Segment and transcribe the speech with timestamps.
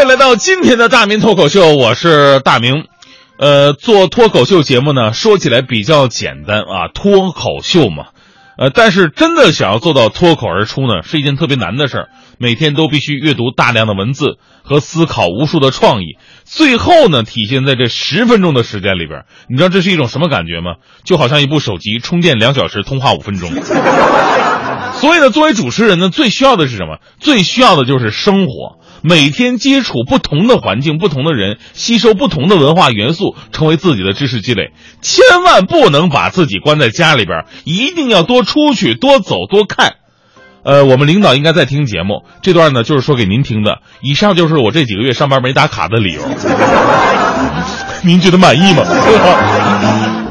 [0.00, 2.84] 欢迎来到今天的大明脱口秀，我是大明。
[3.38, 8.06] 呃，做脱口秀节目呢，说起来比较简单啊，脱口秀嘛。
[8.56, 12.08] 呃，但是真的想要做到脱口而出呢，是一件特别难的事儿。
[12.38, 19.24] 每天都必须阅读大量的文字和思考无数的创意，最后呢，体现在这十分钟的时间里边。
[19.50, 20.76] 你知道这是一种什么感觉吗？
[21.04, 23.52] 就好像一部手机充电两小时，通话五分钟。
[24.96, 27.00] 所以呢，作为主持人呢，最需要的是什么？
[27.18, 28.79] 最需要的就是生活。
[29.02, 34.72] 每天接触不同的环境、不同的人，吸收不同的文化元素，成为自己的知识积累。
[35.00, 39.94] 千万不能把自己关在家里边，一定要多出去、多走、多看。
[40.62, 43.78] 呃，我们领导应该在听节目，这段呢就是说给您听的。
[44.02, 46.22] 以上就是我这几个月上班没打卡的理由。
[48.04, 48.82] 您觉得满意吗？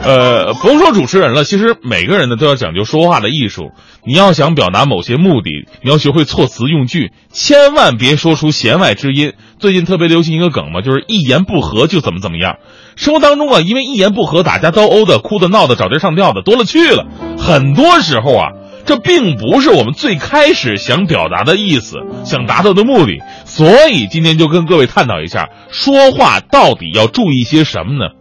[0.09, 3.69] 呃，不用说主持人了，其实每个人呢都要讲究说话的艺术。
[4.07, 9.33] 你要想表达某些目的，你要学会措辞用句，千万别说出弦外之音。
[9.59, 12.55] 最近特别流行一个梗嘛，就是一言不合就怎么怎么样。
[12.95, 17.05] 生活当中啊，因为一言不合打架斗殴的、哭的闹的、找对上吊的多了去了。
[17.37, 18.47] 很多时候啊，
[18.87, 23.19] 这并不是我们最开始想表达的意思，想达到的目的。
[23.45, 28.18] 所以今天就跟各位探讨一下，说话到底要注意些什么呢？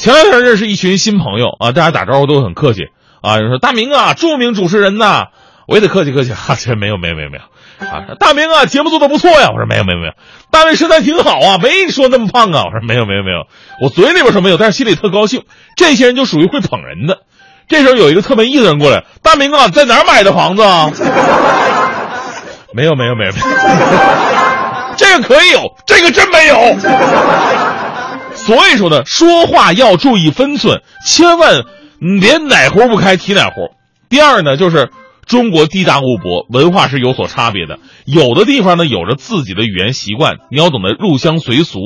[0.00, 2.84] 前两天认识一群新朋友啊，大家打招呼都很客气
[3.20, 3.36] 啊。
[3.36, 5.26] 说大明啊，著名主持人呐，
[5.68, 6.56] 我也得客气客气 啊。
[6.58, 7.42] 这没有没有没有没有
[7.86, 9.50] 啊，大明啊，节目做的不错呀。
[9.52, 10.12] 我说没有没有没有，
[10.50, 12.64] 大卫身材挺好啊，没说那么胖啊。
[12.64, 13.46] 我说没有没有没有，
[13.82, 15.42] 我嘴里边说没有，但是心里特高兴。
[15.76, 17.18] 这些人就属于会捧人的。
[17.68, 20.90] 这时候有一个特没意思的人过来，大明啊，在哪儿买的房子啊？
[22.72, 23.44] 没有没有没有没有，
[24.96, 26.56] 这个可以有，这个真没有。
[28.50, 31.62] 所以说呢，说话要注意分寸，千万
[32.00, 33.68] 连哪壶不开提哪壶。
[34.08, 34.90] 第二呢，就是
[35.24, 37.78] 中国地大物博，文化是有所差别的。
[38.06, 41.78] 有的地方呢，有着自己的语言习惯，你要懂得入乡随俗。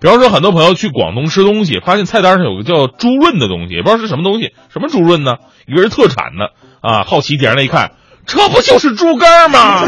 [0.00, 5.36] 比方说，很多朋友去广东吃东西，发现菜单上有个叫猪润的东西，也不知道是什么东西，什么猪润呢？
[5.66, 6.48] 以为是特产呢。
[6.82, 7.92] 啊，好奇点上来一看，
[8.28, 9.86] 这不就是猪肝吗？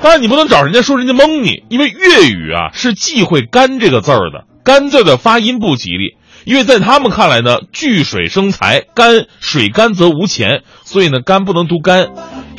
[0.00, 4.44] 当然，你不能找人家说人家蒙你，因为粤语啊是忌讳“干”这个字儿的。
[4.66, 12.08] 干字的发音不吉利，因为在他们看来呢，聚水生财，干水干则无钱，所以呢，干不能读干，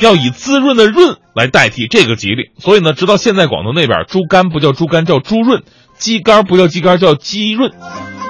[0.00, 2.44] 要以滋润的润来代替这个吉利。
[2.58, 5.60] 所以呢，直到现在广东那边，猪肝不叫猪肝，叫猪润；
[5.98, 7.72] 鸡肝不叫鸡肝，叫鸡润；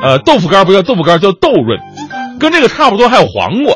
[0.03, 1.78] 呃，豆腐干不叫豆腐干，叫豆润。
[2.41, 3.75] 跟这个差不多，还有黄瓜，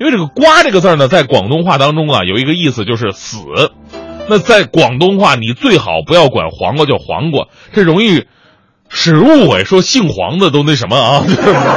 [0.00, 3.40] 因为这个瓜这个字呢，在广东话当中啊，有一个意思就是死。
[4.26, 8.24] 那在广东话，你最好不要管黄瓜叫黄瓜，这容易。
[8.96, 11.24] 是误会说姓黄的都那什么啊？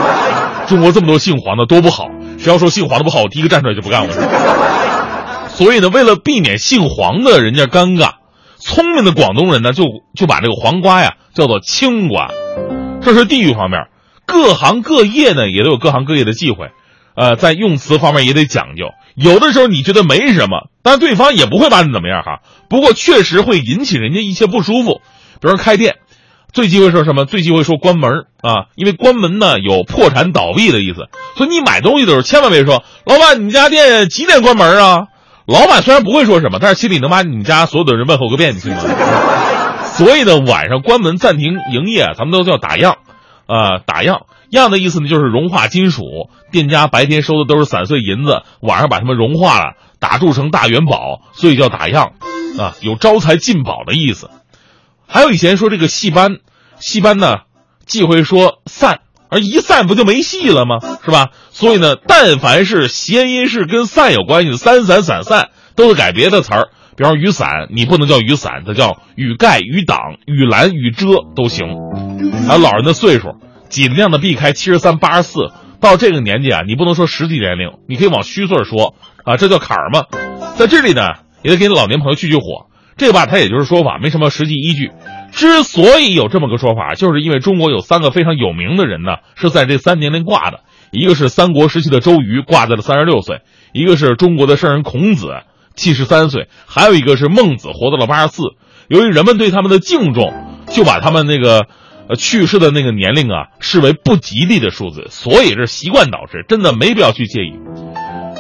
[0.70, 2.06] 中国这么多姓黄的多不好，
[2.38, 5.48] 谁要说姓黄的不好，我第一个站出来就不干了。
[5.50, 8.12] 所以呢，为了避免姓黄的人家尴尬，
[8.60, 9.86] 聪明的广东人呢就
[10.16, 12.30] 就把这个黄瓜呀叫做青瓜。
[13.02, 13.88] 这是地域方面，
[14.28, 16.68] 各行各业呢也都有各行各业的忌讳，
[17.16, 18.92] 呃，在用词方面也得讲究。
[19.16, 22.42] 有的时候你觉得没什么，但对方也不会把你怎么样哈。
[22.70, 25.02] 不过确实会引起人家一些不舒服，
[25.42, 25.96] 比如开店。
[26.54, 27.26] 最忌讳说什么？
[27.26, 31.08] 最忌讳说关门啊，因为关门呢有破产倒闭的意思。
[31.36, 35.08] 所以你买东西的时候千万别说：“老板，你家店几点关门啊？”
[35.46, 38.82] 老板虽然不会说什么，但是心里能把你们家所有的人问候个遍，你信吗？
[39.96, 42.96] 所以呢，晚上关门暂停营业，咱们都叫打烊
[43.46, 43.80] 啊。
[43.86, 46.30] 打烊烊的意思呢，就是融化金属。
[46.52, 52.12] 店家白天收的都是散碎银子，晚上把它们融化了，打铸成大元宝，所以叫打烊
[52.60, 54.30] 啊，有招财进宝的意思。
[55.08, 56.38] 还有以前说这个戏班。
[56.80, 57.38] 戏班呢，
[57.88, 60.78] 忌讳说散，而一散不就没戏了吗？
[61.04, 61.30] 是吧？
[61.50, 66.70] 所以呢，但凡是谐音是跟散有关系的，三散散散，都得改别的词儿。
[66.96, 69.98] 比方雨伞，你不能叫雨伞，它叫雨盖、雨挡、
[70.28, 71.68] 雨拦、雨遮都行。
[72.48, 73.40] 还有老人的岁数，
[73.70, 75.52] 尽量的避开七十三、八十四。
[75.80, 78.94] 到这个年纪啊，你不能说实际年龄，你可以往虚岁说
[79.24, 80.06] 啊，这叫坎儿嘛。
[80.58, 81.02] 在这里呢，
[81.42, 82.68] 也得给老年朋友去去火。
[82.98, 84.92] 这吧，它也就是说法，没什么实际依据。
[85.32, 90.62] 之所以有这么个说法，就是因为中国有三个非常有名的人呢，是在这三年龄挂的。
[90.92, 93.38] 一个是三国时期的周瑜，挂在了三十六岁；
[93.72, 95.28] 一个是中国的圣人孔子，
[95.76, 98.42] 七十三岁；还有一个是孟子，活到了八十四。
[98.88, 100.34] 由于人们对他们的敬重，
[100.70, 101.68] 就把他们那个
[102.08, 107.60] 呃去世的那个年龄啊视为不吉利的数字，所以是习惯导致，真的没必要去介意。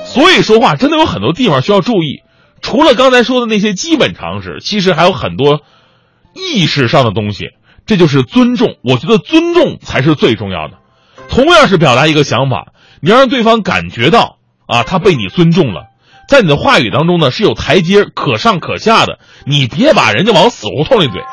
[0.05, 2.23] 所以说话真的有很多地方需要注意。
[2.61, 5.61] 除了刚才说的那些基本常识，其实还有很多
[6.33, 7.49] 意识上的东西。
[7.85, 10.73] 这就是尊重，我觉得尊重才是最重要的。
[11.29, 15.83] 同样是表达一个想法，你要让对方感觉到啊，他被你尊重了，
[16.27, 19.19] 在你的话语当中呢是有台阶可上可下的。
[19.45, 21.23] 你别把人家往死胡同里怼。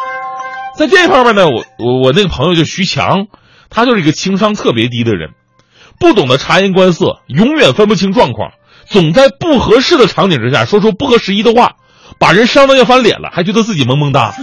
[0.76, 3.26] 在这方面呢，我我我那个朋友就徐强，
[3.68, 5.30] 他就是一个情商特别低的人，
[5.98, 8.52] 不懂得察言观色，永远分不清状况，
[8.88, 11.72] 总在不合适的场景之下说出不合时宜的话，
[12.18, 14.34] 把人伤得要翻脸了，还觉得自己萌萌哒。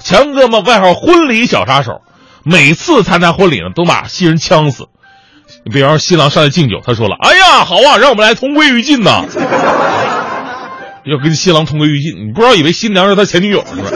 [0.00, 2.02] 强哥嘛，外号婚礼小杀手，
[2.44, 4.88] 每次参加婚礼呢，都把新人呛死。
[5.72, 9.24] 比方说新郎上来敬酒，他说了：“哎呀，好啊，让我们来同归于尽呐。”
[11.04, 13.90] 要跟新郎同归于尽，你不知道以为新娘是他前女友是吧？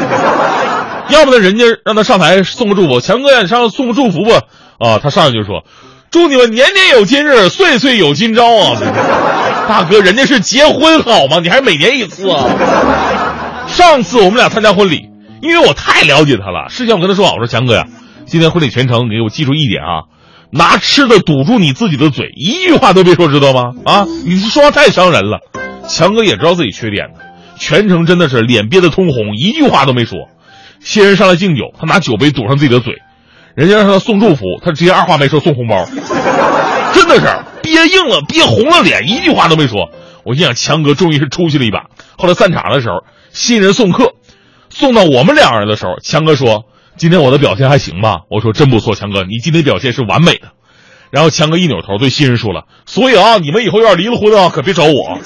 [1.08, 4.42] 要不呢，人家让他上台送个祝福，强哥呀，你上来送个祝福吧。
[4.78, 5.64] 啊，他上来就说
[6.10, 8.80] ：“祝你们年年有今日，岁岁有今朝啊！”
[9.68, 11.40] 大哥，人家是结婚好吗？
[11.42, 13.66] 你还每年一次啊？
[13.68, 15.10] 上次我们俩参加婚礼，
[15.42, 17.84] 因为我太了解他了，事先我跟他说好，我说强哥呀，
[18.24, 20.08] 今天婚礼全程你给我记住一点啊，
[20.50, 23.72] 拿吃的堵住你自己的嘴，一句话都别说，知道吗？
[23.84, 25.40] 啊，你说话太伤人了。
[25.86, 27.20] 强哥也知道自己缺点呢，
[27.58, 30.28] 全程真的是脸憋得通红，一句话都没说。
[30.80, 32.94] 新人上来敬酒，他拿酒杯堵上自己的嘴，
[33.58, 35.84] 人家让他送祝福，他直接二话没说送红包，
[36.94, 37.26] 真的是
[37.60, 39.90] 憋硬了，憋红了脸，一句话都没说。
[40.24, 41.86] 我心想，强哥终于是出息了一把。
[42.16, 43.02] 后来散场的时候，
[43.32, 44.12] 新人送客，
[44.70, 46.66] 送到我们两人的时候，强哥说
[46.96, 50.50] ：“今天我的表现还行吧？”我说：“真不错，强哥，你今天表现是完美的。”
[51.10, 55.18] 然后强哥一扭头对新人说了：“所以啊，你们以后要是离了婚啊，可别找我。”